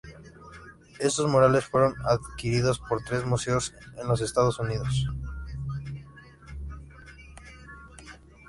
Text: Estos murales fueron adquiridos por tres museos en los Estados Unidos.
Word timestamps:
Estos 0.99 1.29
murales 1.29 1.65
fueron 1.65 1.93
adquiridos 2.05 2.79
por 2.79 3.03
tres 3.03 3.23
museos 3.23 3.71
en 3.97 4.07
los 4.07 4.19
Estados 4.21 4.57
Unidos. 4.59 5.05